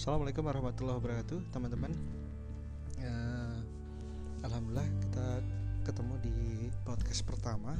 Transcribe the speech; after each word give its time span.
Assalamualaikum 0.00 0.48
warahmatullahi 0.48 0.96
wabarakatuh, 0.96 1.52
teman-teman. 1.52 1.92
Uh, 3.04 3.60
Alhamdulillah 4.48 4.88
kita 5.04 5.44
ketemu 5.84 6.14
di 6.24 6.36
podcast 6.88 7.20
pertama 7.28 7.76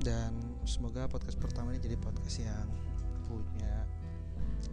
dan 0.00 0.32
semoga 0.64 1.04
podcast 1.04 1.36
pertama 1.36 1.76
ini 1.76 1.84
jadi 1.84 2.00
podcast 2.00 2.48
yang 2.48 2.64
punya 3.28 3.84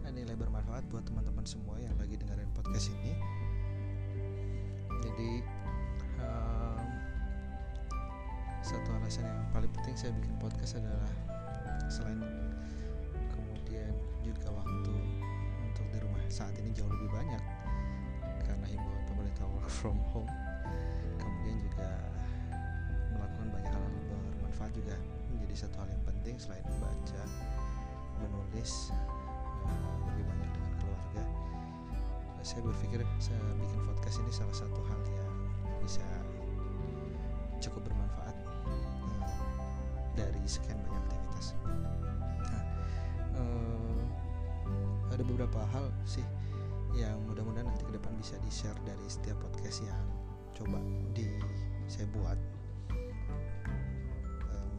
nilai 0.08 0.32
bermanfaat 0.32 0.88
buat 0.88 1.04
teman-teman 1.04 1.44
semua 1.44 1.76
yang 1.76 1.92
lagi 2.00 2.16
dengerin 2.16 2.48
podcast 2.56 2.88
ini. 2.96 3.12
Jadi 4.96 5.44
um, 6.24 6.88
satu 8.64 8.96
alasan 8.96 9.28
yang 9.28 9.44
paling 9.52 9.68
penting 9.76 9.92
saya 9.92 10.16
bikin 10.16 10.40
podcast 10.40 10.80
adalah 10.80 11.12
selain 11.92 12.16
kemudian 13.28 13.92
juga 14.24 14.56
waktu 14.56 15.21
di 15.92 15.98
rumah 16.00 16.24
saat 16.32 16.56
ini 16.56 16.72
jauh 16.72 16.88
lebih 16.88 17.12
banyak. 17.12 17.42
Karena 18.48 18.66
himbauan 18.66 19.04
pemerintah 19.04 19.44
work 19.52 19.68
from 19.68 20.00
home. 20.16 20.32
Kemudian 21.20 21.60
juga 21.60 21.88
melakukan 23.12 23.48
banyak 23.52 23.72
hal 23.72 23.82
yang 23.84 24.06
bermanfaat 24.08 24.72
juga. 24.72 24.96
Menjadi 25.28 25.54
satu 25.68 25.76
hal 25.84 25.88
yang 25.92 26.02
penting 26.08 26.34
selain 26.40 26.64
membaca 26.64 27.22
menulis 28.24 28.94
uh, 29.68 29.96
lebih 30.08 30.24
banyak 30.24 30.50
dengan 30.56 30.72
keluarga. 30.80 31.22
Saya 32.42 32.60
berpikir 32.66 33.00
saya 33.22 33.38
bikin 33.60 33.80
podcast 33.86 34.16
ini 34.18 34.32
salah 34.32 34.56
satu 34.56 34.80
hal 34.88 35.00
yang 35.06 35.30
bisa 35.84 36.06
cukup 37.62 37.86
bermanfaat 37.86 38.36
uh, 38.66 39.28
dari 40.18 40.42
sekian 40.48 40.78
banyak 40.82 41.02
aktivitas. 41.06 41.54
Nah, 42.42 42.62
uh, 43.38 43.91
ada 45.12 45.24
beberapa 45.28 45.60
hal 45.76 45.92
sih 46.08 46.24
yang 46.96 47.20
mudah-mudahan 47.28 47.68
nanti 47.68 47.84
ke 47.84 47.92
depan 47.92 48.12
bisa 48.16 48.36
di 48.40 48.50
share 48.52 48.76
dari 48.84 49.04
setiap 49.08 49.36
podcast 49.44 49.84
yang 49.84 50.04
coba 50.56 50.80
di 51.12 51.28
saya 51.88 52.08
buat. 52.16 52.38
Um, 54.52 54.76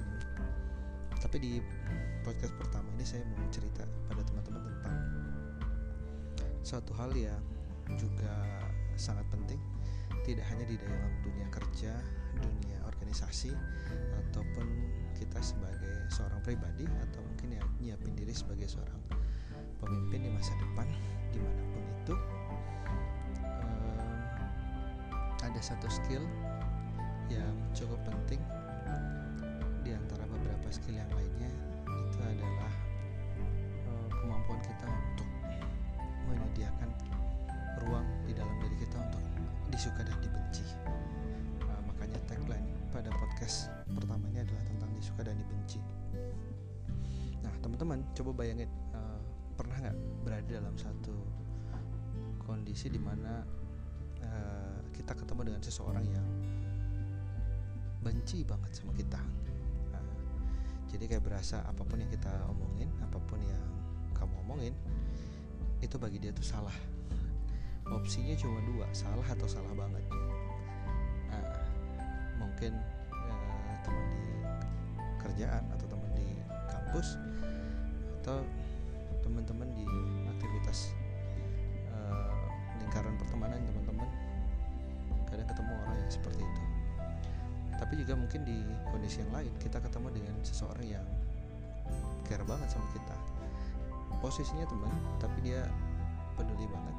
tapi 1.21 1.37
di 1.37 1.53
podcast 2.25 2.53
pertama 2.57 2.85
ini 2.97 3.05
saya 3.05 3.21
mau 3.29 3.45
cerita 3.53 3.85
pada 4.09 4.21
teman-teman 4.25 4.61
tentang 4.61 4.97
satu 6.65 6.91
hal 6.97 7.13
yang 7.13 7.41
juga 7.97 8.33
sangat 8.97 9.25
penting. 9.29 9.61
Tidak 10.23 10.45
hanya 10.49 10.65
di 10.65 10.77
dalam 10.79 11.11
dunia 11.21 11.45
kerja 11.51 11.93
dunia 12.33 12.79
organisasi 12.89 13.53
ataupun 14.25 14.65
kita 15.13 15.37
sebagai 15.43 16.09
seorang 16.09 16.41
pribadi 16.41 16.87
atau 16.87 17.21
mungkin 17.21 17.59
ya 17.59 17.63
nyiapin 17.83 18.17
diri 18.17 18.33
sebagai 18.33 18.65
seorang 18.65 19.22
pemimpin 19.83 20.23
di 20.23 20.31
masa 20.31 20.55
depan 20.55 20.87
di 21.35 21.39
mana 21.43 21.61
pun 21.75 21.83
itu 21.83 22.15
um, 23.59 24.21
ada 25.43 25.59
satu 25.59 25.87
skill 25.91 26.23
yang 27.27 27.53
cukup 27.75 27.99
penting 28.07 28.39
di 29.83 29.91
antara 29.91 30.23
beberapa 30.23 30.67
skill 30.71 30.95
yang 30.95 31.11
lainnya 31.11 31.51
itu 31.91 32.19
adalah 32.23 32.71
uh, 33.91 34.07
kemampuan 34.15 34.59
kita 34.63 34.87
untuk 34.87 35.29
menyediakan 36.31 36.89
ruang 37.83 38.07
di 38.23 38.31
dalam 38.31 38.55
diri 38.63 38.75
kita 38.79 38.95
untuk 38.95 39.23
disuka 39.67 40.07
dan 40.07 40.15
dibenci. 40.23 40.63
Uh, 41.67 41.81
makanya 41.83 42.15
tagline 42.31 42.67
pada 42.95 43.11
podcast 43.11 43.67
pertama 43.91 44.23
ini 44.31 44.39
adalah 44.39 44.63
tentang 44.63 44.89
disuka 44.95 45.21
dan 45.27 45.35
dibenci. 45.35 45.79
Nah 47.43 47.53
teman-teman 47.59 47.99
coba 48.15 48.31
bayangin 48.39 48.71
pernah 49.53 49.77
nggak 49.77 49.97
berada 50.25 50.49
dalam 50.49 50.75
satu 50.77 51.13
kondisi 52.43 52.91
di 52.91 52.99
mana 52.99 53.45
uh, 54.25 54.77
kita 54.91 55.15
ketemu 55.15 55.53
dengan 55.53 55.61
seseorang 55.63 56.05
yang 56.09 56.27
benci 58.03 58.43
banget 58.43 58.71
sama 58.75 58.91
kita? 58.97 59.21
Uh, 59.93 60.17
jadi 60.91 61.15
kayak 61.15 61.23
berasa 61.23 61.61
apa 61.63 61.81
pun 61.85 62.01
yang 62.01 62.11
kita 62.11 62.33
omongin 62.49 62.89
apa 62.99 63.17
pun 63.23 63.39
yang 63.45 63.63
kamu 64.17 64.33
omongin 64.43 64.73
itu 65.79 65.95
bagi 66.01 66.17
dia 66.17 66.33
tuh 66.33 66.45
salah. 66.45 66.75
Opsinya 67.93 68.33
cuma 68.39 68.63
dua 68.63 68.87
salah 68.95 69.27
atau 69.27 69.45
salah 69.45 69.73
banget. 69.75 70.03
Uh, 71.29 71.61
mungkin 72.41 72.73
uh, 73.11 73.73
teman 73.85 74.05
di 74.09 74.23
kerjaan 75.21 75.63
atau 75.71 75.85
teman 75.87 76.11
di 76.17 76.27
kampus 76.67 77.15
atau 78.23 78.39
teman-teman 79.33 79.65
di 79.73 79.89
aktivitas 80.29 80.93
uh, 81.89 82.45
lingkaran 82.77 83.17
pertemanan 83.17 83.57
teman-teman. 83.65 84.05
Kadang 85.25 85.49
ketemu 85.49 85.73
orang 85.73 85.97
yang 85.97 86.11
seperti 86.13 86.45
itu. 86.45 86.63
Tapi 87.81 87.93
juga 87.97 88.13
mungkin 88.13 88.45
di 88.45 88.61
kondisi 88.93 89.25
yang 89.25 89.33
lain 89.33 89.49
kita 89.57 89.81
ketemu 89.81 90.13
dengan 90.13 90.37
seseorang 90.45 90.85
yang 90.85 91.07
care 92.29 92.45
banget 92.45 92.69
sama 92.69 92.85
kita. 92.93 93.17
Posisinya 94.21 94.69
teman 94.69 94.93
tapi 95.17 95.49
dia 95.49 95.65
peduli 96.37 96.69
banget. 96.69 96.97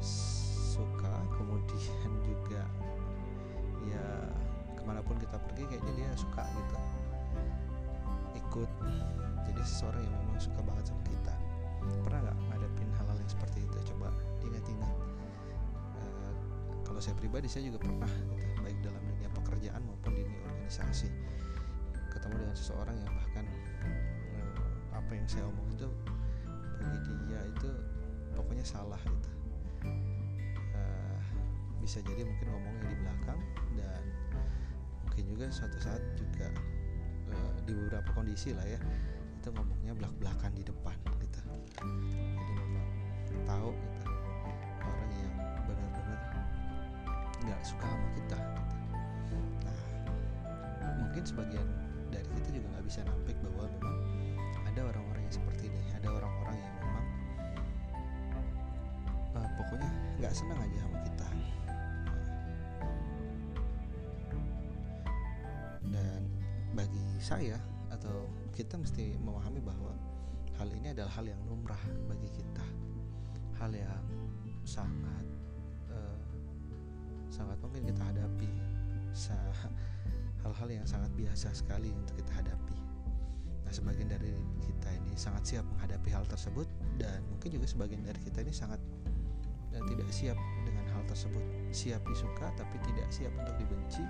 Suka 0.00 1.12
kemudian 1.36 2.12
juga 2.32 2.64
ya 3.84 4.32
ke 4.80 4.82
mana 4.88 5.04
pun 5.04 5.20
kita 5.20 5.36
pergi 5.36 5.76
kayaknya 5.76 5.92
dia 5.92 6.10
suka 6.16 6.40
gitu. 6.56 6.76
Ikut. 8.40 8.70
Jadi 9.44 9.60
seseorang 9.60 10.08
yang 10.08 10.27
memang 10.38 10.54
suka 10.54 10.62
banget 10.70 10.84
sama 10.86 11.02
kita. 11.02 11.34
Pernah 12.06 12.20
nggak 12.22 12.36
ngadepin 12.46 12.90
hal-hal 12.94 13.16
yang 13.18 13.30
seperti 13.34 13.58
itu? 13.66 13.78
Coba 13.90 14.08
diingat-ingat. 14.38 14.94
Uh, 15.98 16.32
kalau 16.86 17.00
saya 17.02 17.18
pribadi 17.18 17.50
saya 17.50 17.66
juga 17.66 17.82
pernah 17.82 18.06
gitu 18.06 18.46
baik 18.62 18.78
dalam 18.78 19.02
dunia 19.02 19.26
pekerjaan 19.34 19.82
maupun 19.82 20.14
di 20.14 20.22
dunia 20.22 20.46
organisasi 20.46 21.10
ketemu 22.14 22.34
dengan 22.38 22.54
seseorang 22.54 22.96
yang 23.02 23.10
bahkan 23.18 23.44
uh, 23.82 24.62
apa 24.94 25.10
yang 25.10 25.26
saya 25.26 25.42
omong 25.50 25.74
itu 25.74 25.90
bagi 26.78 27.14
dia 27.26 27.40
itu 27.42 27.70
pokoknya 28.38 28.62
salah 28.62 29.02
gitu. 29.02 29.30
Uh, 30.78 31.18
bisa 31.82 31.98
jadi 32.06 32.22
mungkin 32.22 32.46
ngomongnya 32.46 32.86
di 32.86 32.96
belakang 33.02 33.40
dan 33.74 34.02
mungkin 35.02 35.24
juga 35.34 35.50
suatu 35.50 35.82
saat 35.82 35.98
juga 36.14 36.46
di 37.66 37.74
beberapa 37.74 38.14
kondisi 38.14 38.54
lah 38.54 38.64
ya 38.64 38.78
itu 39.38 39.54
ngomongnya 39.54 39.94
belak-belakan 39.94 40.50
di 40.58 40.66
depan 40.66 40.98
gitu 41.22 41.40
jadi 41.78 42.52
memang 42.58 42.86
tahu 43.46 43.70
gitu 43.70 44.04
orang 44.82 45.10
yang 45.14 45.34
benar-benar 45.62 46.20
nggak 47.46 47.60
suka 47.62 47.86
sama 47.86 48.08
kita 48.18 48.38
gitu. 49.30 49.36
nah 49.62 49.78
mungkin 50.98 51.22
sebagian 51.22 51.68
dari 52.10 52.26
kita 52.34 52.48
juga 52.50 52.66
nggak 52.74 52.86
bisa 52.90 53.00
nampik 53.06 53.38
bahwa 53.46 53.70
memang 53.78 53.96
ada 54.66 54.80
orang-orang 54.90 55.22
yang 55.22 55.34
seperti 55.38 55.70
ini 55.70 55.82
ada 55.94 56.08
orang-orang 56.10 56.56
yang 56.58 56.74
memang 56.82 57.06
uh, 59.38 59.48
pokoknya 59.54 59.90
nggak 60.18 60.34
senang 60.34 60.58
aja 60.58 60.78
sama 60.82 60.98
kita 61.06 61.28
dan 65.94 66.22
bagi 66.74 67.06
saya 67.22 67.58
atau 67.94 68.26
kita 68.58 68.74
mesti 68.74 69.14
memahami 69.22 69.62
bahwa 69.62 69.94
hal 70.58 70.66
ini 70.74 70.90
adalah 70.90 71.14
hal 71.14 71.30
yang 71.30 71.38
lumrah 71.46 71.78
bagi 72.10 72.26
kita. 72.34 72.66
Hal 73.62 73.70
yang 73.70 74.02
sangat 74.66 75.26
uh, 75.94 76.18
sangat 77.30 77.54
mungkin 77.62 77.86
kita 77.86 78.02
hadapi. 78.02 78.50
Hal-hal 80.42 80.68
yang 80.82 80.86
sangat 80.90 81.14
biasa 81.14 81.54
sekali 81.54 81.94
untuk 81.94 82.18
kita 82.18 82.34
hadapi. 82.42 82.74
Nah 83.62 83.70
sebagian 83.70 84.10
dari 84.10 84.34
kita 84.66 84.90
ini 84.90 85.14
sangat 85.14 85.54
siap 85.54 85.64
menghadapi 85.78 86.10
hal 86.10 86.26
tersebut 86.26 86.66
dan 86.98 87.22
mungkin 87.30 87.54
juga 87.54 87.66
sebagian 87.70 88.02
dari 88.02 88.18
kita 88.26 88.42
ini 88.42 88.50
sangat 88.50 88.82
dan 89.70 89.86
tidak 89.86 90.10
siap 90.10 90.38
dengan 90.66 90.82
hal 90.98 91.06
tersebut. 91.06 91.44
Siap 91.70 92.02
disuka 92.10 92.50
tapi 92.58 92.74
tidak 92.90 93.06
siap 93.14 93.30
untuk 93.38 93.54
dibenci. 93.54 94.02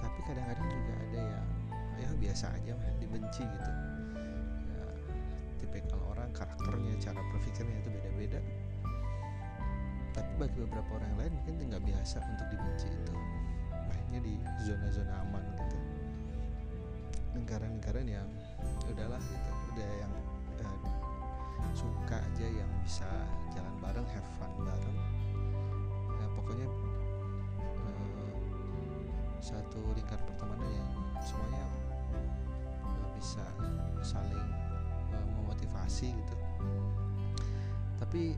Tapi 0.00 0.18
kadang-kadang 0.24 0.68
juga 0.72 0.92
ada 1.04 1.20
yang 1.36 1.65
ya 1.96 2.08
biasa 2.16 2.52
aja 2.52 2.72
mah. 2.76 2.92
Dibenci 3.00 3.42
gitu. 3.44 3.70
Ya, 4.72 4.84
tipikal 5.60 6.00
orang 6.12 6.30
karakternya 6.36 6.94
cara 7.00 7.20
berpikirnya 7.32 7.76
itu 7.80 7.88
beda-beda. 7.92 8.40
Tapi 10.16 10.32
bagi 10.40 10.56
beberapa 10.64 10.90
orang 10.96 11.08
yang 11.12 11.20
lain 11.28 11.32
mungkin 11.44 11.54
nggak 11.72 11.84
biasa 11.84 12.24
untuk 12.24 12.46
dibenci 12.48 12.88
itu. 12.88 13.14
Mainnya 13.72 14.20
di 14.24 14.34
zona-zona 14.64 15.14
aman 15.28 15.44
gitu. 15.60 15.76
Lingkaran-lingkaran 17.36 18.08
yang 18.08 18.28
udahlah 18.88 19.20
gitu 19.20 19.50
udah 19.76 19.90
yang 20.00 20.12
uh, 20.64 20.78
suka 21.76 22.16
aja 22.16 22.46
yang 22.48 22.70
bisa 22.80 23.08
jalan 23.52 23.74
bareng 23.84 24.08
have 24.08 24.30
fun 24.40 24.48
bareng. 24.64 24.98
Ya, 26.16 26.26
pokoknya 26.32 26.68
uh, 27.76 28.32
satu 29.44 29.84
lingkar 29.92 30.16
pertemanan 30.24 30.70
yang 30.72 30.90
semuanya 31.20 31.68
bisa 33.16 33.44
saling 34.04 34.48
uh, 35.12 35.26
memotivasi 35.42 36.12
gitu. 36.12 36.36
Tapi 37.96 38.36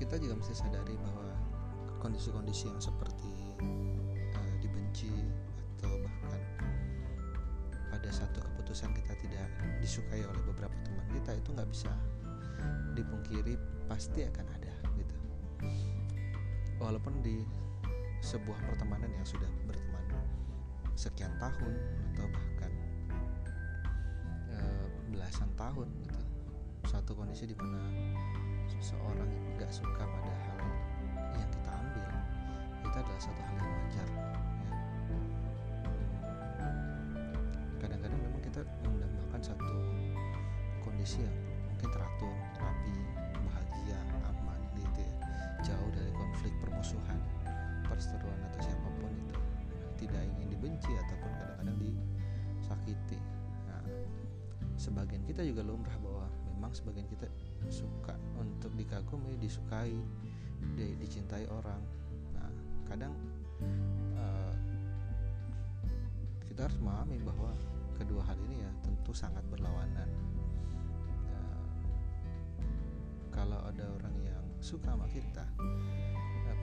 kita 0.00 0.16
juga 0.20 0.40
mesti 0.40 0.54
sadari 0.56 0.96
bahwa 0.98 1.30
kondisi-kondisi 2.00 2.68
yang 2.68 2.80
seperti 2.80 3.32
uh, 4.32 4.52
dibenci 4.60 5.12
atau 5.78 5.92
bahkan 6.00 6.40
pada 7.92 8.10
satu 8.12 8.40
keputusan 8.40 8.92
kita 8.96 9.14
tidak 9.20 9.48
disukai 9.80 10.24
oleh 10.24 10.42
beberapa 10.48 10.74
teman 10.84 11.06
kita 11.12 11.36
itu 11.36 11.48
nggak 11.52 11.70
bisa 11.70 11.92
dipungkiri 12.96 13.60
pasti 13.86 14.24
akan 14.24 14.46
ada 14.56 14.74
gitu. 14.96 15.16
Walaupun 16.80 17.20
di 17.20 17.44
sebuah 18.24 18.58
pertemanan 18.66 19.12
yang 19.12 19.26
sudah 19.28 19.48
berteman 19.68 20.04
sekian 20.96 21.30
tahun 21.36 21.76
atau 22.12 22.26
bahkan 22.32 22.55
belasan 25.16 25.48
tahun 25.56 25.88
gitu. 26.04 26.20
Satu 26.84 27.16
kondisi 27.16 27.48
di 27.48 27.56
mana 27.56 27.80
seseorang 28.68 29.26
nggak 29.56 29.72
suka 29.72 30.04
pada 30.04 30.32
hal 30.44 30.60
yang 31.40 31.48
kita 31.48 31.70
ambil 31.72 32.04
itu 32.84 32.96
adalah 33.00 33.20
satu 33.24 33.40
hal 33.40 33.56
yang 33.56 33.72
wajar 33.80 34.08
ya. 34.12 34.26
kadang-kadang 37.80 38.20
memang 38.20 38.42
kita 38.44 38.60
mendambakan 38.84 39.40
satu 39.40 39.72
kondisi 40.84 41.24
yang 41.24 41.36
mungkin 41.72 41.88
teratur 41.88 42.36
rapi 42.60 42.94
bahagia 43.40 43.98
aman 44.28 44.60
gitu 44.76 45.00
ya. 45.00 45.12
Jauh 45.64 45.90
dari 45.96 46.12
konflik 46.12 46.52
permusuhan 46.60 47.18
perseteruan 47.88 48.38
atau 48.52 48.60
siapa 48.60 48.88
pun 49.00 49.10
itu. 49.16 49.40
Tidak 50.04 50.22
ingin 50.22 50.48
dibenci 50.52 50.92
ataupun 50.92 51.30
kadang-kadang 51.40 51.78
disakiti. 51.80 53.18
Nah, 53.66 53.82
sebagian 54.76 55.24
kita 55.24 55.40
juga 55.44 55.64
lumrah 55.64 55.96
bahwa 56.00 56.28
memang 56.52 56.72
sebagian 56.72 57.08
kita 57.08 57.28
suka 57.68 58.16
untuk 58.36 58.72
dikagumi 58.76 59.36
disukai 59.40 59.92
di, 60.76 60.96
dicintai 61.00 61.48
orang. 61.48 61.80
Nah 62.36 62.48
kadang 62.88 63.12
uh, 64.16 64.54
kita 66.48 66.68
harus 66.68 66.78
memahami 66.80 67.20
bahwa 67.24 67.52
kedua 67.96 68.22
hal 68.24 68.36
ini 68.48 68.60
ya 68.60 68.70
tentu 68.84 69.12
sangat 69.16 69.42
berlawanan. 69.48 70.08
Uh, 71.32 71.68
kalau 73.32 73.60
ada 73.68 73.84
orang 74.00 74.16
yang 74.24 74.44
suka 74.60 74.92
sama 74.92 75.08
kita 75.08 75.44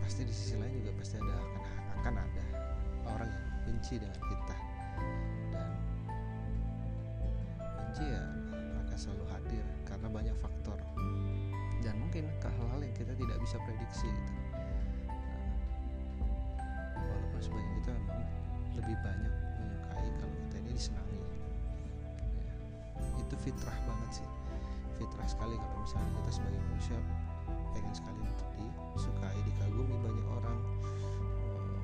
pasti 0.04 0.28
di 0.28 0.36
sisi 0.36 0.60
lain 0.60 0.84
juga 0.84 0.92
pasti 1.00 1.16
ada 1.16 1.32
akan 1.32 1.64
akan 1.96 2.14
ada 2.20 2.44
orang 3.08 3.30
yang 3.32 3.46
benci 3.64 3.96
dengan 3.96 4.20
kita 4.20 4.56
bisa 13.44 13.60
prediksi 13.68 14.08
gitu. 14.08 14.34
Nah, 16.96 17.04
walaupun 17.04 17.40
sebagian 17.44 17.74
kita 17.84 17.92
memang 17.92 18.24
lebih 18.80 18.96
banyak 19.04 19.34
menyukai 19.60 20.08
kalau 20.18 20.36
kita 20.48 20.56
ini 20.64 20.72
disenangi. 20.72 21.20
Ya, 22.98 23.08
itu 23.20 23.36
fitrah 23.44 23.78
banget 23.84 24.24
sih. 24.24 24.28
Fitrah 24.96 25.28
sekali 25.28 25.60
kalau 25.60 25.78
misalnya 25.84 26.10
kita 26.24 26.32
sebagai 26.40 26.60
manusia 26.72 26.98
pengen 27.74 27.94
sekali 27.94 28.22
untuk 28.22 28.50
disukai 28.56 29.40
dikagumi 29.44 29.96
banyak 30.00 30.28
orang 30.30 30.60
uh, 31.50 31.78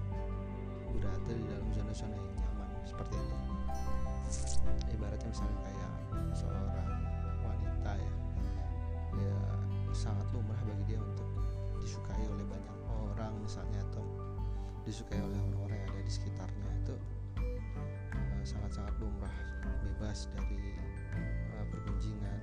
berada 0.93 1.31
di 1.33 1.43
dalam 1.49 1.67
zona-zona 1.73 2.13
yang 2.13 2.37
nyaman 2.37 2.69
seperti 2.85 3.17
itu 3.17 3.37
ibaratnya 4.93 5.29
misalnya 5.33 5.57
kayak 5.65 5.91
seorang 6.37 6.67
wanita 7.41 7.91
ya 7.97 8.11
dia 9.17 9.37
sangat 9.89 10.25
lumrah 10.29 10.61
bagi 10.69 10.93
dia 10.93 10.99
untuk 11.01 11.27
disukai 11.79 12.23
oleh 12.27 12.45
banyak 12.45 12.77
orang 12.87 13.33
misalnya 13.41 13.81
atau 13.91 14.03
disukai 14.83 15.19
oleh 15.19 15.37
orang-orang 15.37 15.77
yang 15.79 15.91
ada 15.91 16.03
di 16.03 16.13
sekitarnya 16.13 16.69
itu 16.83 16.95
uh, 18.15 18.41
sangat-sangat 18.43 18.93
lumrah 19.01 19.35
bebas 19.85 20.31
dari 20.35 20.75
uh, 21.57 21.65
pergunjingan 21.69 22.39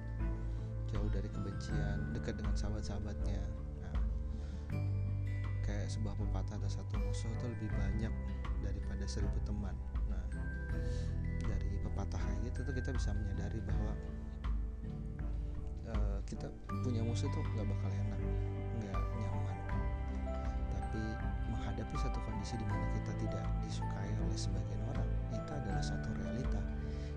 jauh 0.86 1.10
dari 1.10 1.26
kebencian 1.26 2.14
dekat 2.14 2.38
dengan 2.38 2.54
sahabat-sahabatnya. 2.54 3.42
Nah, 3.82 3.96
kayak 5.66 5.90
sebuah 5.90 6.14
pepatah 6.14 6.54
ada 6.56 6.70
satu 6.70 6.94
musuh 7.02 7.26
itu 7.26 7.46
lebih 7.50 7.70
banyak 7.74 8.12
daripada 8.62 9.04
seribu 9.04 9.38
teman. 9.42 9.74
Nah 10.06 10.22
dari 11.42 11.70
pepatah 11.82 12.18
kayak 12.18 12.38
gitu 12.50 12.60
kita 12.70 12.90
bisa 12.94 13.10
menyadari 13.14 13.60
bahwa 13.66 13.92
uh, 15.90 16.18
kita 16.26 16.46
punya 16.82 17.02
musuh 17.02 17.28
tuh 17.30 17.42
nggak 17.54 17.66
bakal 17.66 17.90
enak 17.90 18.20
kondisi 22.46 22.62
di 22.62 22.70
mana 22.70 22.86
kita 22.94 23.12
tidak 23.26 23.44
disukai 23.66 24.10
oleh 24.22 24.38
sebagian 24.38 24.78
orang 24.94 25.08
itu 25.34 25.50
adalah 25.50 25.82
satu 25.82 26.14
realita 26.14 26.62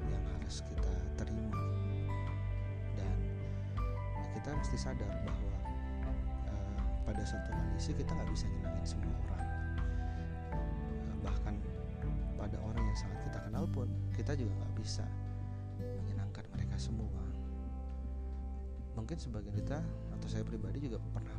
yang 0.10 0.24
harus 0.34 0.66
kita 0.66 0.94
terima. 1.22 1.54
Dan 2.98 3.14
kita 4.34 4.50
mesti 4.58 4.74
sadar 4.74 5.14
bahwa 5.22 5.54
uh, 6.50 6.82
pada 7.06 7.22
satu 7.22 7.46
kondisi 7.54 7.94
kita 7.94 8.10
nggak 8.10 8.26
bisa 8.34 8.50
nyenangin 8.50 8.98
semua 8.98 9.14
orang. 9.30 9.46
Uh, 10.50 11.14
bahkan 11.22 11.62
pada 12.34 12.58
orang 12.66 12.82
yang 12.90 12.98
sangat 12.98 13.22
kita 13.30 13.40
kenal 13.46 13.70
pun 13.70 13.86
kita 14.18 14.34
juga 14.34 14.50
nggak 14.66 14.74
bisa 14.82 15.06
menyenangkan 15.78 16.46
mereka 16.58 16.74
semua. 16.82 17.22
Mungkin 18.98 19.22
sebagian 19.22 19.54
kita 19.54 19.78
atau 20.10 20.26
saya 20.26 20.42
pribadi 20.42 20.90
juga 20.90 20.98
pernah 21.14 21.38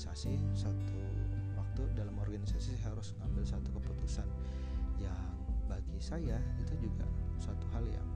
organisasi 0.00 0.32
satu 0.56 0.96
waktu 1.60 1.84
dalam 1.92 2.16
organisasi 2.16 2.72
saya 2.72 2.88
harus 2.88 3.12
mengambil 3.20 3.44
satu 3.44 3.68
keputusan 3.68 4.24
yang 4.96 5.28
bagi 5.68 6.00
saya 6.00 6.40
itu 6.56 6.72
juga 6.80 7.04
suatu 7.36 7.68
hal 7.76 7.84
yang 7.84 8.08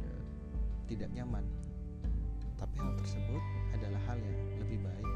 ya, 0.00 0.16
tidak 0.88 1.12
nyaman. 1.12 1.44
Tapi 2.56 2.72
hal 2.80 2.96
tersebut 2.96 3.42
adalah 3.76 4.00
hal 4.08 4.16
yang 4.16 4.40
lebih 4.56 4.80
baik 4.80 5.08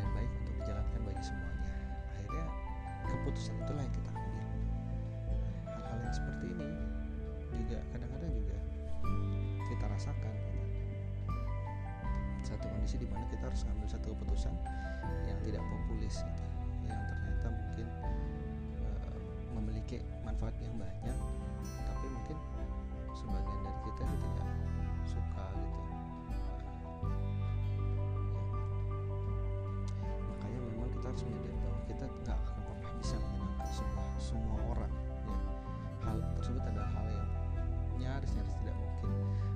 dan 0.00 0.06
baik 0.16 0.32
untuk 0.40 0.54
dijalankan 0.64 1.00
bagi 1.12 1.24
semuanya. 1.28 1.72
Akhirnya 2.16 2.46
keputusan 3.04 3.54
itulah 3.60 3.84
yang 3.84 3.94
kita 4.00 4.10
ambil. 4.16 4.48
Hal-hal 5.76 5.98
yang 6.08 6.14
seperti 6.16 6.46
ini 6.56 6.68
juga 7.52 7.78
kadang-kadang 7.92 8.32
juga 8.32 8.56
kita 9.68 9.84
rasakan. 9.92 10.49
Satu 12.50 12.66
kondisi 12.66 12.98
di 12.98 13.06
mana 13.06 13.22
kita 13.30 13.46
harus 13.46 13.62
ambil 13.70 13.86
satu 13.86 14.10
keputusan 14.10 14.54
yang 15.22 15.38
tidak 15.46 15.62
populis 15.62 16.18
gitu. 16.18 16.44
Yang 16.90 17.00
ternyata 17.06 17.48
mungkin 17.54 17.86
uh, 18.82 19.16
memiliki 19.54 20.02
manfaat 20.26 20.54
yang 20.58 20.74
banyak 20.74 21.18
tapi 21.62 22.06
mungkin 22.10 22.36
sebagian 23.14 23.60
dari 23.62 23.80
kita 23.86 24.02
tidak 24.02 24.48
suka 25.06 25.44
gitu. 25.54 25.80
Ya. 26.30 26.40
makanya 30.26 30.58
memang 30.74 30.88
kita 30.98 31.06
harus 31.06 31.22
menyadari 31.26 31.56
bahwa 31.62 31.80
kita 31.86 32.04
nggak 32.10 32.38
akan 32.38 32.58
pernah 32.66 32.90
bisa 32.98 33.14
menyenangkan 33.18 33.68
semua 33.70 34.04
semua 34.18 34.56
orang 34.74 34.92
ya. 34.98 35.38
Hal 36.02 36.18
tersebut 36.34 36.62
adalah 36.66 36.90
hal 36.98 37.06
yang 37.14 37.30
nyaris 38.00 38.30
nyaris 38.34 38.54
tidak 38.58 38.74
mungkin 38.74 39.10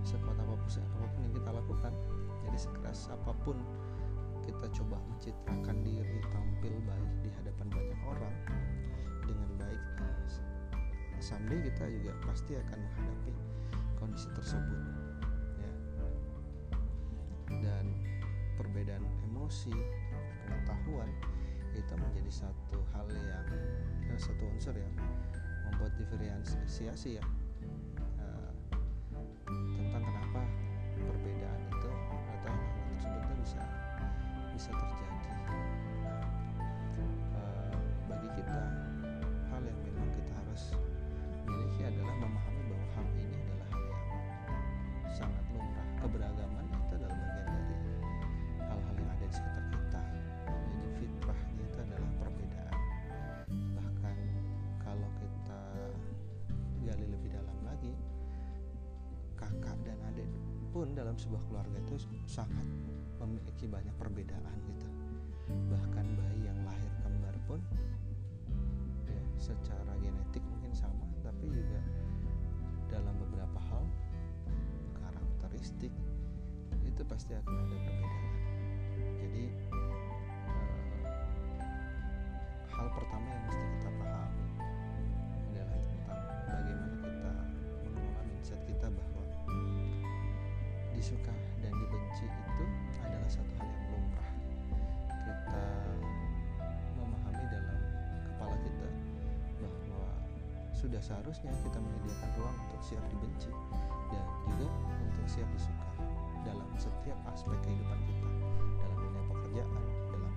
sekuat 0.05 0.37
apa 0.37 0.55
pun 0.55 0.69
apa 0.69 1.07
pun 1.11 1.21
yang 1.25 1.35
kita 1.35 1.51
lakukan 1.51 1.93
jadi 2.45 2.59
sekeras 2.61 3.09
apa 3.09 3.33
pun 3.43 3.57
kita 4.45 4.67
coba 4.77 5.01
mencitrakan 5.09 5.81
diri 5.81 6.21
tampil 6.29 6.75
baik 6.85 7.13
di 7.25 7.31
hadapan 7.41 7.67
banyak 7.73 8.01
orang 8.05 8.37
dengan 9.25 9.51
baik 9.57 9.83
someday 11.25 11.57
kita 11.73 11.89
juga 11.89 12.13
pasti 12.21 12.53
akan 12.53 12.79
menghadapi 12.85 13.33
kondisi 13.97 14.29
tersebut 14.37 14.81
ya. 15.57 15.73
Dan 17.65 17.97
perbedaan 18.61 19.01
emosi 19.33 19.73
pengetahuan 20.45 21.09
itu 21.73 21.95
menjadi 21.97 22.45
satu 22.45 22.79
hal 22.93 23.09
yang 23.09 23.49
eh, 24.13 24.21
satu 24.21 24.45
unsur 24.53 24.77
yang 24.77 24.93
membuat 25.65 25.97
diferensiasi 25.97 27.19
ya 27.19 27.25
uh, 28.21 28.53
pun 60.75 60.90
dalam 60.90 61.14
sebuah 61.14 61.38
keluarga 61.47 61.78
itu 61.78 62.02
sangat 62.26 62.66
memiliki 63.23 63.71
banyak 63.71 63.95
perbedaan 63.95 64.59
gitu. 64.66 64.90
Bahkan 65.71 66.07
bayi 66.19 66.50
yang 66.50 66.59
lahir 66.66 66.90
kembar 66.99 67.37
pun 67.47 67.62
ya 69.07 69.23
secara 69.38 69.95
genetik 70.02 70.43
mungkin 70.50 70.75
sama 70.75 71.07
tapi 71.23 71.47
juga 71.47 71.78
dalam 72.90 73.14
beberapa 73.23 73.59
hal 73.71 73.87
karakteristik 74.99 75.95
itu 76.83 77.02
pasti 77.07 77.38
akan 77.38 77.54
ada 77.54 77.78
perbedaan 77.78 78.24
sudah 100.85 101.00
seharusnya 101.00 101.49
kita 101.64 101.81
menyediakan 101.81 102.31
ruang 102.37 102.57
untuk 102.69 102.81
siap 102.85 103.00
dibenci 103.09 103.49
dan 104.12 104.25
juga 104.45 104.69
untuk 105.00 105.25
siap 105.25 105.49
disuka 105.57 105.88
dalam 106.45 106.69
setiap 106.76 107.19
aspek 107.33 107.57
kehidupan 107.64 107.99
kita 108.05 108.29
dalam 108.85 108.97
dunia 109.00 109.23
pekerjaan 109.33 109.83
dalam 110.12 110.33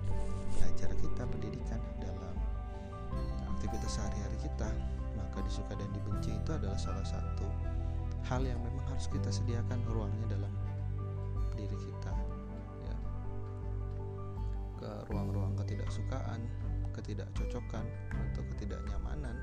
belajar 0.56 0.90
kita 0.96 1.22
pendidikan 1.28 1.80
dalam 2.00 2.36
aktivitas 3.52 3.92
sehari-hari 3.92 4.38
kita. 4.40 4.68
Maka 5.20 5.44
disuka 5.44 5.76
dan 5.76 5.90
dibenci 5.92 6.32
itu 6.32 6.50
adalah 6.56 6.80
salah 6.80 7.04
satu 7.04 7.44
hal 8.32 8.40
yang 8.40 8.56
memang 8.64 8.88
harus 8.88 9.04
kita 9.12 9.28
sediakan 9.28 9.84
ruangnya 9.92 10.32
dalam 10.32 10.52
diri 11.60 11.76
kita 11.76 12.12
ya. 12.88 12.96
Ke 14.80 14.90
ruang-ruang 15.12 15.60
ketidaksukaan 15.60 16.40
ketidakcocokan 16.96 17.84
atau 18.10 18.42
ketidaknyamanan 18.56 19.36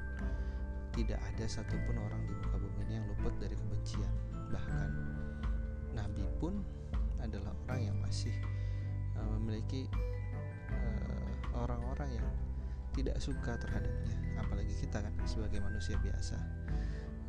tidak 0.95 1.19
ada 1.19 1.45
satupun 1.45 1.99
orang 1.99 2.23
di 2.23 2.33
muka 2.39 2.55
bumi 2.55 2.81
ini 2.87 2.93
yang 3.03 3.05
luput 3.11 3.35
dari 3.35 3.51
kebencian 3.51 4.13
bahkan 4.49 4.89
nabi 5.91 6.23
pun 6.39 6.63
adalah 7.19 7.51
orang 7.67 7.91
yang 7.91 7.97
masih 7.99 8.31
uh, 9.19 9.27
memiliki 9.35 9.91
uh, 10.71 11.27
orang-orang 11.59 12.15
yang 12.15 12.27
tidak 12.95 13.19
suka 13.19 13.59
terhadapnya 13.59 14.15
apalagi 14.39 14.71
kita 14.71 15.03
kan 15.03 15.11
sebagai 15.27 15.59
manusia 15.59 15.99
biasa 15.99 16.39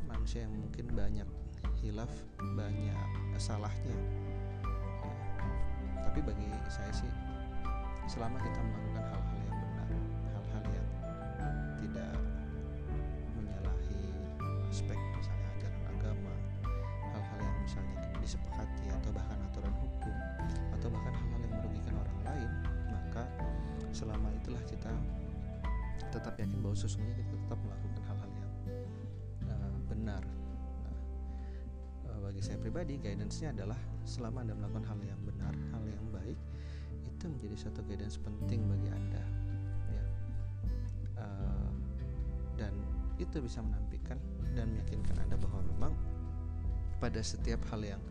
manusia 0.06 0.46
yang 0.46 0.54
mungkin 0.54 0.86
banyak 0.94 1.28
hilaf 1.82 2.10
banyak 2.54 2.94
salahnya 3.36 3.90
ya. 3.90 4.06
tapi 6.06 6.22
bagi 6.22 6.46
saya 6.70 6.92
sih 6.94 7.10
selama 8.06 8.38
kita 8.38 8.62
melakukan 8.62 9.04
hal-hal 9.10 9.25
aturan 19.56 19.72
hukum 19.80 20.16
atau 20.76 20.88
bahkan 20.92 21.16
hal-hal 21.16 21.40
yang 21.40 21.54
merugikan 21.56 21.94
orang 21.96 22.18
lain 22.28 22.50
maka 22.92 23.24
selama 23.88 24.28
itulah 24.36 24.60
kita 24.68 24.92
tetap 26.12 26.36
yakin 26.36 26.60
bahwa 26.60 26.76
sesungguhnya 26.76 27.16
kita 27.24 27.34
tetap 27.40 27.58
melakukan 27.64 28.02
hal-hal 28.04 28.30
yang 28.36 28.52
uh, 29.48 29.76
benar. 29.88 30.22
Nah, 30.84 30.96
uh, 32.12 32.18
bagi 32.28 32.44
saya 32.44 32.60
pribadi 32.60 33.00
guidance-nya 33.00 33.56
adalah 33.56 33.80
selama 34.04 34.44
anda 34.44 34.52
melakukan 34.52 34.84
hal 34.92 35.00
yang 35.00 35.20
benar 35.24 35.56
hal 35.72 35.84
yang 35.88 36.04
baik 36.12 36.36
itu 37.08 37.24
menjadi 37.24 37.56
satu 37.56 37.80
guidance 37.88 38.20
penting 38.20 38.60
bagi 38.68 38.92
anda 38.92 39.24
ya. 39.88 40.04
Uh, 41.16 41.72
dan 42.60 42.76
itu 43.16 43.40
bisa 43.40 43.64
menampilkan 43.64 44.20
dan 44.52 44.68
meyakinkan 44.76 45.16
anda 45.24 45.40
bahwa 45.40 45.64
memang 45.64 45.92
pada 47.00 47.20
setiap 47.24 47.60
hal 47.72 47.80
yang 47.80 48.02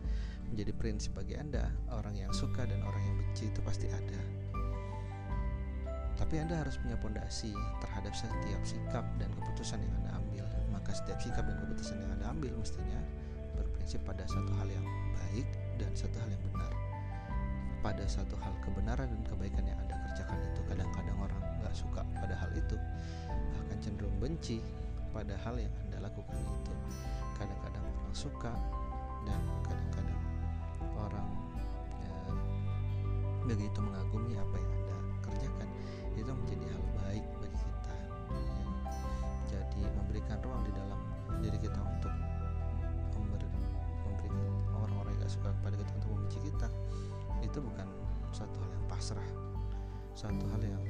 menjadi 0.52 0.72
prinsip 0.74 1.12
bagi 1.16 1.34
anda 1.38 1.70
orang 1.90 2.14
yang 2.16 2.32
suka 2.34 2.64
dan 2.66 2.80
orang 2.86 3.02
yang 3.02 3.16
benci 3.18 3.50
itu 3.50 3.60
pasti 3.62 3.90
ada 3.90 4.46
tapi 6.16 6.40
Anda 6.40 6.64
harus 6.64 6.80
punya 6.80 6.96
pondasi 6.96 7.52
terhadap 7.84 8.16
setiap 8.16 8.62
sikap 8.64 9.04
dan 9.20 9.28
keputusan 9.36 9.84
yang 9.84 9.92
Anda 10.02 10.16
ambil. 10.16 10.44
Maka 10.72 10.96
setiap 10.96 11.20
sikap 11.20 11.44
dan 11.44 11.60
keputusan 11.60 12.00
yang 12.00 12.10
Anda 12.16 12.26
ambil 12.32 12.52
mestinya 12.56 13.00
berprinsip 13.52 14.00
pada 14.08 14.24
satu 14.24 14.48
hal 14.56 14.68
yang 14.68 14.86
baik 15.12 15.48
dan 15.76 15.92
satu 15.92 16.16
hal 16.16 16.28
yang 16.32 16.42
benar. 16.50 16.72
Pada 17.84 18.04
satu 18.08 18.34
hal 18.40 18.56
kebenaran 18.64 19.12
dan 19.12 19.22
kebaikan 19.28 19.64
yang 19.68 19.78
Anda 19.84 19.94
kerjakan 20.08 20.40
itu 20.40 20.60
kadang-kadang 20.64 21.16
orang 21.20 21.40
nggak 21.60 21.74
suka 21.76 22.00
pada 22.16 22.34
hal 22.34 22.50
itu, 22.56 22.76
bahkan 23.28 23.78
cenderung 23.84 24.16
benci 24.16 24.64
pada 25.12 25.36
hal 25.44 25.60
yang 25.60 25.72
Anda 25.86 26.08
lakukan 26.08 26.40
itu. 26.40 26.74
Kadang-kadang 27.36 27.84
orang 27.84 28.16
suka 28.16 28.52
dan 29.28 29.40
kadang-kadang 29.68 30.15
orang 31.06 31.28
ya, 32.02 32.12
begitu 33.46 33.78
mengagumi 33.78 34.34
apa 34.34 34.54
yang 34.58 34.70
Anda 34.74 34.96
kerjakan 35.22 35.68
itu 36.16 36.30
menjadi 36.32 36.64
hal 36.74 36.84
baik 37.02 37.24
bagi 37.38 37.58
kita 37.62 37.94
ya. 38.34 38.64
jadi 39.46 39.80
memberikan 39.94 40.36
ruang 40.42 40.62
di 40.66 40.72
dalam 40.74 41.00
diri 41.44 41.58
kita 41.60 41.78
untuk 41.78 42.14
memberi, 43.14 43.46
memberikan 44.02 44.42
orang-orang 44.74 45.14
yang 45.22 45.30
suka 45.30 45.54
kepada 45.62 45.78
kita 45.78 45.90
untuk 46.02 46.10
membenci 46.16 46.38
kita 46.50 46.68
itu 47.44 47.58
bukan 47.62 47.86
satu 48.34 48.56
hal 48.58 48.70
yang 48.74 48.86
pasrah 48.90 49.30
satu 50.16 50.44
hal 50.48 50.60
yang 50.64 50.82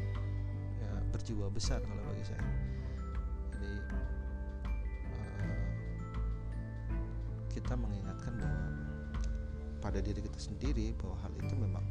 ya, 0.81 0.91
berjiwa 1.11 1.51
besar 1.51 1.83
kalau 1.83 2.03
bagi 2.07 2.25
saya 2.25 2.43
jadi 3.53 3.73
uh, 5.43 5.67
kita 7.51 7.75
mengingatkan 7.75 8.37
bahwa 8.39 8.96
pada 9.81 9.99
diri 10.01 10.21
kita 10.25 10.41
sendiri 10.41 10.93
bahwa 10.97 11.17
hal 11.23 11.33
itu 11.37 11.55
memang 11.57 11.85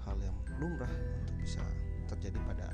hal 0.07 0.17
yang 0.21 0.37
lumrah 0.57 0.89
untuk 1.21 1.35
bisa 1.41 1.61
terjadi 2.09 2.37
pada 2.47 2.67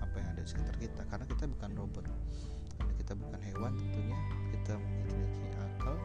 apa 0.00 0.14
yang 0.18 0.28
ada 0.36 0.40
di 0.42 0.48
sekitar 0.48 0.76
kita. 0.80 1.02
Karena 1.08 1.24
kita 1.28 1.44
bukan 1.48 1.70
robot 1.76 2.04
karena 2.78 2.94
kita 2.98 3.12
bukan 3.14 3.40
hewan 3.44 3.72
tentunya 3.78 4.18
kita 4.50 4.74
memiliki 4.80 5.46
akal 5.60 5.96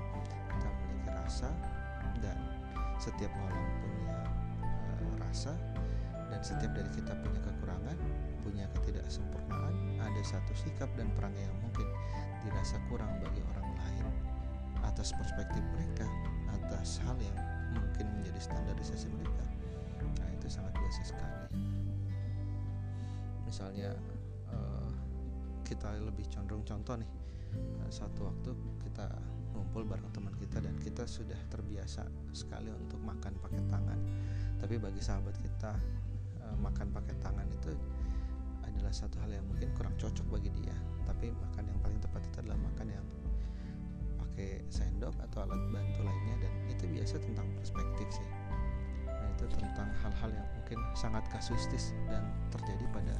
kita 0.51 0.67
memiliki 0.67 1.09
rasa 1.15 1.49
dan 2.21 2.37
setiap 2.97 3.31
orang 3.33 3.65
punya 3.81 4.19
uh, 5.01 5.15
rasa 5.23 5.53
dan 6.27 6.39
setiap 6.43 6.71
dari 6.75 6.89
kita 6.91 7.13
punya 7.23 7.39
kekurangan 7.41 7.97
punya 8.47 8.63
ketidaksempurnaan 8.79 9.99
ada 9.99 10.21
satu 10.23 10.55
sikap 10.55 10.87
dan 10.95 11.11
perangai 11.19 11.43
yang 11.43 11.57
mungkin 11.59 11.83
dirasa 12.47 12.79
kurang 12.87 13.11
bagi 13.19 13.43
orang 13.43 13.67
lain 13.75 14.07
atas 14.87 15.11
perspektif 15.11 15.59
mereka 15.75 16.07
atas 16.55 17.03
hal 17.03 17.19
yang 17.19 17.35
mungkin 17.75 18.07
menjadi 18.15 18.39
standarisasi 18.39 19.11
mereka. 19.11 19.43
Nah 20.23 20.29
itu 20.31 20.47
sangat 20.47 20.71
biasa 20.79 21.01
sekali. 21.03 21.59
Misalnya 23.43 23.91
uh, 24.55 24.91
kita 25.67 25.91
lebih 25.99 26.23
cenderung 26.31 26.63
contoh 26.63 26.95
nih. 26.95 27.11
Uh, 27.83 27.91
satu 27.91 28.31
waktu 28.31 28.55
kita 28.87 29.11
ngumpul 29.51 29.83
bareng 29.83 30.07
teman 30.15 30.31
kita 30.39 30.63
dan 30.63 30.75
kita 30.79 31.03
sudah 31.03 31.37
terbiasa 31.51 32.07
sekali 32.31 32.71
untuk 32.71 33.03
makan 33.03 33.35
pakai 33.43 33.59
tangan. 33.67 33.99
Tapi 34.55 34.79
bagi 34.79 35.03
sahabat 35.03 35.35
kita 35.35 35.75
uh, 36.47 36.55
makan 36.63 36.95
pakai 36.95 37.15
tangan 37.19 37.47
itu 37.51 37.75
adalah 38.77 38.93
satu 38.93 39.17
hal 39.25 39.33
yang 39.33 39.45
mungkin 39.49 39.73
kurang 39.73 39.97
cocok 39.97 40.23
bagi 40.29 40.53
dia 40.53 40.77
tapi 41.09 41.33
makan 41.33 41.65
yang 41.65 41.79
paling 41.81 41.97
tepat 41.97 42.21
itu 42.29 42.37
adalah 42.45 42.59
makan 42.61 42.87
yang 42.93 43.05
pakai 44.21 44.61
sendok 44.69 45.17
atau 45.25 45.49
alat 45.49 45.61
bantu 45.73 46.05
lainnya 46.05 46.35
dan 46.45 46.53
itu 46.69 46.85
biasa 46.85 47.17
tentang 47.17 47.47
perspektif 47.57 48.07
sih 48.13 48.29
nah 49.09 49.27
itu 49.33 49.45
tentang 49.57 49.89
hal-hal 50.05 50.29
yang 50.29 50.47
mungkin 50.53 50.79
sangat 50.93 51.25
kasuistis 51.33 51.97
dan 52.05 52.21
terjadi 52.53 52.85
pada 52.93 53.17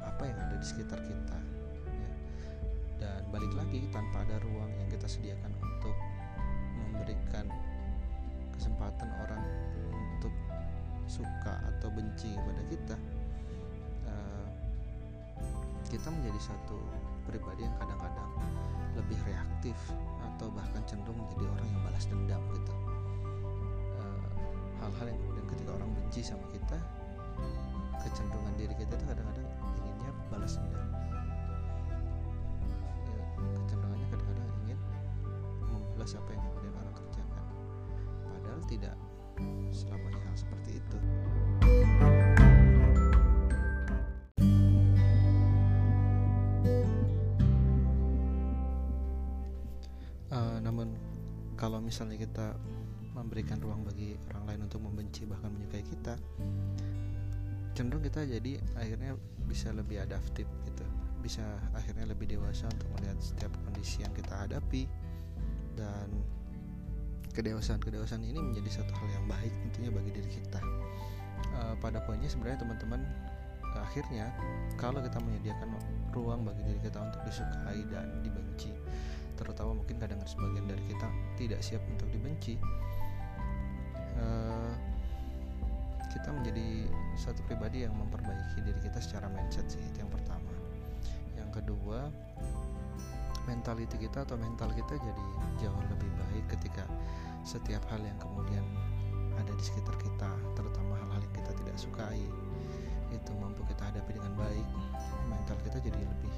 apa 0.00 0.22
yang 0.24 0.38
ada 0.40 0.56
di 0.56 0.66
sekitar 0.66 0.96
kita 1.04 1.38
ya. 1.92 2.00
dan 3.04 3.20
balik 3.28 3.52
lagi 3.52 3.84
tanpa 3.92 4.24
ada 4.24 4.40
ruang 4.40 4.72
yang 4.80 4.88
kita 4.88 5.04
sediakan 5.04 5.52
untuk 5.60 5.96
memberikan 6.80 7.52
kesempatan 8.56 9.12
orang 9.28 9.42
untuk 10.16 10.32
suka 11.04 11.60
atau 11.68 11.92
benci 11.92 12.32
kepada 12.32 12.62
kita 12.72 12.96
kita 15.94 16.10
menjadi 16.10 16.50
satu 16.50 16.74
pribadi 17.22 17.62
yang 17.62 17.74
kadang-kadang 17.78 18.26
lebih 18.98 19.14
reaktif 19.30 19.78
atau 20.34 20.50
bahkan 20.50 20.82
cenderung 20.90 21.14
menjadi 21.22 21.46
orang 21.54 21.66
yang 21.70 21.80
balas 21.86 22.04
dendam 22.10 22.42
gitu. 22.50 22.74
Hal-hal 24.82 25.06
yang 25.06 25.18
kemudian 25.22 25.46
ketika 25.54 25.70
orang 25.78 25.90
benci 25.94 26.20
sama 26.26 26.42
kita 26.50 26.78
kecenderungan 28.02 28.54
diri 28.58 28.74
kita 28.74 28.90
itu 28.90 29.04
kadang-kadang 29.06 29.46
inginnya 29.78 30.12
balas 30.34 30.58
dendam. 30.58 30.88
Ya, 33.06 33.22
kecenderungannya 33.62 34.08
kadang-kadang 34.10 34.50
balas 35.94 36.12
apa 36.18 36.28
yang 36.34 36.42
kemudian 36.42 36.74
orang 36.74 36.94
kerjakan. 36.98 37.44
Padahal 38.34 38.60
tidak 38.66 38.94
selamanya 39.70 40.20
hal 40.26 40.34
seperti 40.34 40.82
itu 40.82 40.98
kalau 51.64 51.80
misalnya 51.80 52.20
kita 52.20 52.52
memberikan 53.16 53.56
ruang 53.56 53.88
bagi 53.88 54.20
orang 54.28 54.44
lain 54.52 54.60
untuk 54.68 54.84
membenci 54.84 55.24
bahkan 55.24 55.48
menyukai 55.48 55.80
kita 55.80 56.20
cenderung 57.72 58.04
kita 58.04 58.20
jadi 58.28 58.60
akhirnya 58.76 59.16
bisa 59.48 59.72
lebih 59.72 60.04
adaptif 60.04 60.44
gitu. 60.68 60.84
Bisa 61.24 61.42
akhirnya 61.72 62.04
lebih 62.04 62.28
dewasa 62.30 62.68
untuk 62.68 62.86
melihat 63.00 63.16
setiap 63.18 63.50
kondisi 63.64 64.04
yang 64.04 64.12
kita 64.12 64.46
hadapi. 64.46 64.86
Dan 65.74 66.22
kedewasaan-kedewasaan 67.34 68.22
ini 68.22 68.38
menjadi 68.38 68.78
satu 68.84 68.92
hal 68.94 69.08
yang 69.10 69.26
baik 69.26 69.50
tentunya 69.66 69.90
bagi 69.90 70.10
diri 70.14 70.30
kita. 70.30 70.60
Uh, 71.50 71.74
pada 71.82 71.98
poinnya 72.06 72.30
sebenarnya 72.30 72.62
teman-teman 72.62 73.02
akhirnya 73.74 74.30
kalau 74.78 75.02
kita 75.02 75.18
menyediakan 75.18 75.74
ruang 76.14 76.46
bagi 76.46 76.62
diri 76.62 76.78
kita 76.78 77.02
untuk 77.02 77.26
disukai 77.26 77.82
dan 77.90 78.22
dibenci 78.22 78.70
terutama 79.34 79.78
mungkin 79.82 79.96
kadang 79.98 80.18
sebagian 80.24 80.66
dari 80.66 80.82
kita 80.86 81.08
tidak 81.38 81.60
siap 81.60 81.82
untuk 81.90 82.06
dibenci 82.14 82.54
uh, 84.18 84.72
kita 86.14 86.30
menjadi 86.30 86.86
satu 87.18 87.42
pribadi 87.50 87.82
yang 87.82 87.94
memperbaiki 87.98 88.62
diri 88.62 88.80
kita 88.86 89.02
secara 89.02 89.26
mindset 89.34 89.66
sih 89.66 89.82
itu 89.82 89.98
yang 89.98 90.12
pertama. 90.14 90.46
Yang 91.34 91.50
kedua 91.60 92.06
mentality 93.44 93.98
kita 94.00 94.24
atau 94.24 94.38
mental 94.40 94.72
kita 94.72 94.94
jadi 94.96 95.24
jauh 95.60 95.82
lebih 95.90 96.08
baik 96.16 96.44
ketika 96.56 96.86
setiap 97.44 97.82
hal 97.92 98.00
yang 98.00 98.16
kemudian 98.16 98.64
ada 99.36 99.52
di 99.52 99.60
sekitar 99.60 99.98
kita 100.00 100.30
terutama 100.56 100.96
hal-hal 100.96 101.20
yang 101.20 101.34
kita 101.44 101.52
tidak 101.60 101.76
sukai 101.76 102.22
itu 103.12 103.30
mampu 103.36 103.66
kita 103.66 103.90
hadapi 103.90 104.14
dengan 104.14 104.32
baik. 104.38 104.66
Mental 105.26 105.58
kita 105.66 105.78
jadi 105.82 105.98
lebih 105.98 106.34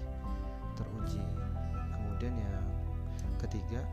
teruji. 0.75 1.23
Kemudian 1.95 2.33
yang 2.33 2.65
ketiga 3.41 3.85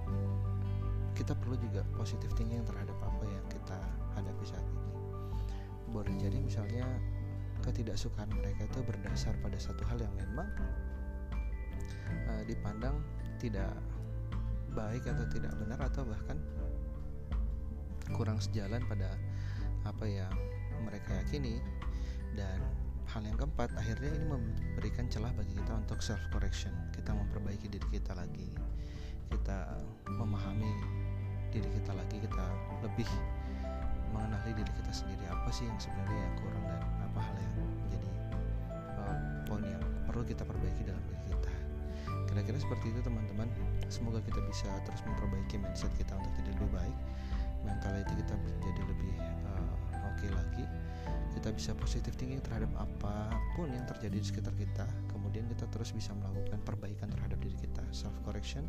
kita 1.13 1.37
perlu 1.37 1.53
juga 1.61 1.85
positif 1.93 2.33
thinking 2.33 2.65
terhadap 2.65 2.97
apa 3.05 3.23
yang 3.29 3.45
kita 3.49 3.77
hadapi 4.17 4.43
saat 4.43 4.65
ini. 4.65 4.81
Boleh 5.93 6.13
jadi 6.17 6.37
misalnya 6.41 6.85
ketidaksukaan 7.61 8.33
mereka 8.33 8.65
itu 8.65 8.79
berdasar 8.81 9.37
pada 9.39 9.55
satu 9.61 9.85
hal 9.87 10.01
yang 10.01 10.13
memang 10.17 10.49
uh, 12.27 12.41
dipandang 12.49 12.97
tidak 13.37 13.71
baik 14.73 15.05
atau 15.05 15.25
tidak 15.29 15.53
benar 15.61 15.79
atau 15.85 16.01
bahkan 16.01 16.41
kurang 18.17 18.41
sejalan 18.41 18.81
pada 18.89 19.15
apa 19.85 20.05
yang 20.09 20.33
mereka 20.81 21.13
yakini. 21.23 21.61
Dan 22.33 22.57
hal 23.13 23.21
yang 23.21 23.37
keempat 23.37 23.69
akhirnya 23.77 24.09
ini 24.09 24.25
memberikan 24.25 25.05
celah 25.05 25.29
bagi 25.37 25.53
kita 25.53 25.77
untuk 25.77 26.01
self 26.01 26.25
correction 26.33 26.73
kita 26.97 27.13
memperbaiki 27.13 27.69
diri 27.69 27.87
kita 27.93 28.17
lagi 28.17 28.49
kita 29.33 29.57
memahami 30.13 30.69
diri 31.49 31.69
kita 31.81 31.91
lagi 31.93 32.17
kita 32.21 32.45
lebih 32.85 33.09
mengenali 34.13 34.53
diri 34.53 34.71
kita 34.77 34.93
sendiri. 34.93 35.25
Apa 35.29 35.49
sih 35.49 35.65
yang 35.65 35.77
sebenarnya 35.81 36.21
yang 36.21 36.35
kurang 36.37 36.63
dan 36.69 36.81
apa 37.01 37.19
hal 37.21 37.35
yang 37.37 37.53
menjadi 37.57 38.09
uh, 39.01 39.17
poin 39.49 39.65
yang 39.65 39.83
perlu 40.05 40.21
kita 40.21 40.45
perbaiki 40.45 40.85
dalam 40.85 41.01
diri 41.09 41.33
kita? 41.33 41.53
Kira-kira 42.29 42.57
seperti 42.61 42.93
itu 42.93 43.01
teman-teman. 43.01 43.49
Semoga 43.89 44.21
kita 44.21 44.41
bisa 44.45 44.69
terus 44.85 45.01
memperbaiki 45.05 45.57
mindset 45.61 45.93
kita 45.97 46.13
untuk 46.17 46.33
jadi 46.41 46.49
lebih 46.53 46.69
baik. 46.73 46.97
Mentality 47.65 48.13
kita 48.21 48.33
menjadi 48.37 48.81
lebih 48.85 49.15
uh, 49.49 49.73
oke 50.09 50.17
okay 50.17 50.29
lagi. 50.29 50.65
Kita 51.33 51.49
bisa 51.49 51.73
positif 51.73 52.13
thinking 52.15 52.39
terhadap 52.45 52.69
apa 52.77 53.33
pun 53.57 53.69
yang 53.73 53.85
terjadi 53.89 54.13
di 54.13 54.25
sekitar 54.25 54.53
kita. 54.53 54.85
Kemudian 55.09 55.49
kita 55.49 55.65
terus 55.73 55.89
bisa 55.89 56.13
melakukan 56.13 56.61
perbaikan 56.61 57.09
terhadap 57.09 57.41
diri 57.41 57.57
kita. 57.57 57.81
Self 57.89 58.13
correction 58.21 58.65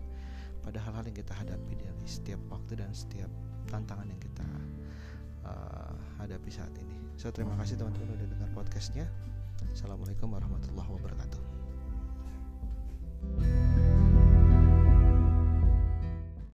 pada 0.65 0.81
hal-hal 0.81 1.05
yang 1.05 1.17
kita 1.21 1.37
hadapi 1.37 1.77
di 1.77 2.09
setiap 2.09 2.41
waktu 2.49 2.81
dan 2.81 2.91
setiap 2.97 3.29
tantangan 3.69 4.09
yang 4.09 4.21
kita 4.21 4.49
uh, 5.45 5.93
hadapi 6.19 6.49
saat 6.49 6.73
ini. 6.81 6.97
So 7.21 7.29
terima 7.29 7.53
kasih 7.61 7.77
teman-teman 7.77 8.17
udah 8.17 8.29
dengar 8.33 8.49
podcastnya. 8.57 9.07
Assalamualaikum 9.73 10.33
warahmatullahi 10.33 10.89
wabarakatuh. 10.89 11.41